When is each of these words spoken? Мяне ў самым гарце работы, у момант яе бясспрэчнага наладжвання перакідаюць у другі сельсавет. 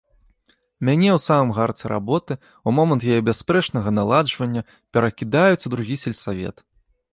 Мяне 0.87 1.09
ў 1.15 1.19
самым 1.29 1.51
гарце 1.57 1.85
работы, 1.93 2.37
у 2.71 2.73
момант 2.79 3.05
яе 3.11 3.21
бясспрэчнага 3.29 3.95
наладжвання 3.99 4.67
перакідаюць 4.97 5.63
у 5.67 5.77
другі 5.77 5.95
сельсавет. 6.09 6.69